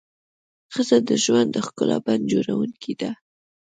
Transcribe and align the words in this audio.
ښځه 0.73 0.97
د 1.09 1.09
ژوند 1.23 1.49
د 1.53 1.57
ښکلا 1.67 1.97
بڼ 2.05 2.19
جوړونکې 2.31 2.93
ده. 3.01 3.11